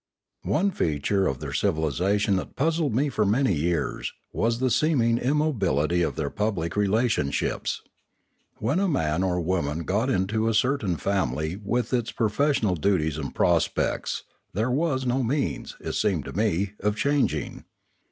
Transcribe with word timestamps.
One 0.47 0.71
feature 0.71 1.27
of 1.27 1.39
their 1.41 1.53
civilisation 1.53 2.35
that 2.37 2.55
puzzled 2.55 2.95
me 2.95 3.09
for 3.09 3.23
many 3.23 3.53
years 3.53 4.13
was 4.33 4.57
the 4.57 4.71
seeming 4.71 5.19
immobility 5.19 6.01
of 6.01 6.15
their 6.15 6.31
public 6.31 6.75
relationships. 6.75 7.83
When 8.57 8.79
a 8.79 8.87
man 8.87 9.21
or 9.21 9.39
woman 9.39 9.83
got 9.83 10.09
into 10.09 10.47
a 10.49 10.55
certain 10.55 10.97
family 10.97 11.55
with 11.57 11.93
its 11.93 12.11
professional 12.11 12.73
duties 12.75 13.19
and 13.19 13.35
prospects, 13.35 14.23
there 14.53 14.71
was 14.71 15.05
no 15.05 15.21
means, 15.21 15.77
it 15.79 15.91
seemed 15.91 16.25
to 16.25 16.33
me, 16.33 16.73
of 16.79 16.95
changing. 16.95 17.65